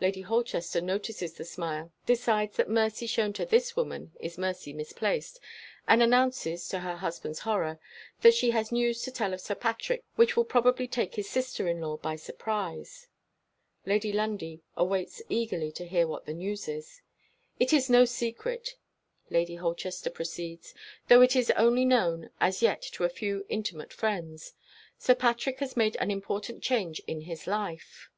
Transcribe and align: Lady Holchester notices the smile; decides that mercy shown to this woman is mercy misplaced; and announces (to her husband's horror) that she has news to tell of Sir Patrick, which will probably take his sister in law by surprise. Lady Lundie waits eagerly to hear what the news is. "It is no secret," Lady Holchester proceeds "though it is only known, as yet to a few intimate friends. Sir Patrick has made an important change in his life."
Lady 0.00 0.22
Holchester 0.22 0.80
notices 0.80 1.34
the 1.34 1.44
smile; 1.44 1.92
decides 2.06 2.56
that 2.56 2.68
mercy 2.68 3.06
shown 3.06 3.32
to 3.32 3.46
this 3.46 3.76
woman 3.76 4.10
is 4.18 4.36
mercy 4.36 4.72
misplaced; 4.72 5.38
and 5.86 6.02
announces 6.02 6.66
(to 6.66 6.80
her 6.80 6.96
husband's 6.96 7.38
horror) 7.38 7.78
that 8.22 8.34
she 8.34 8.50
has 8.50 8.72
news 8.72 9.02
to 9.02 9.12
tell 9.12 9.32
of 9.32 9.40
Sir 9.40 9.54
Patrick, 9.54 10.02
which 10.16 10.36
will 10.36 10.44
probably 10.44 10.88
take 10.88 11.14
his 11.14 11.30
sister 11.30 11.68
in 11.68 11.80
law 11.80 11.96
by 11.98 12.16
surprise. 12.16 13.06
Lady 13.84 14.12
Lundie 14.12 14.60
waits 14.76 15.22
eagerly 15.28 15.70
to 15.70 15.86
hear 15.86 16.08
what 16.08 16.26
the 16.26 16.34
news 16.34 16.66
is. 16.66 17.00
"It 17.60 17.72
is 17.72 17.88
no 17.88 18.04
secret," 18.04 18.74
Lady 19.30 19.54
Holchester 19.54 20.10
proceeds 20.10 20.74
"though 21.06 21.22
it 21.22 21.36
is 21.36 21.52
only 21.52 21.84
known, 21.84 22.30
as 22.40 22.60
yet 22.60 22.82
to 22.94 23.04
a 23.04 23.08
few 23.08 23.46
intimate 23.48 23.92
friends. 23.92 24.52
Sir 24.98 25.14
Patrick 25.14 25.60
has 25.60 25.76
made 25.76 25.94
an 26.00 26.10
important 26.10 26.64
change 26.64 27.00
in 27.06 27.20
his 27.20 27.46
life." 27.46 28.08